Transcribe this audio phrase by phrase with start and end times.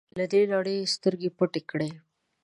[0.17, 1.91] له دې نړۍ سترګې پټې کړې.